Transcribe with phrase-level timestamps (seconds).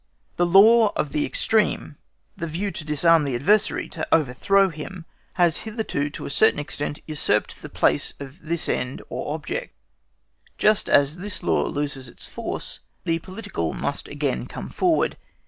[0.37, 1.95] The law of the extreme,
[2.35, 7.03] the view to disarm the adversary, to overthrow him, has hitherto to a certain extent
[7.05, 9.75] usurped the place of this end or object.
[10.57, 15.17] Just as this law loses its force, the political must again come forward.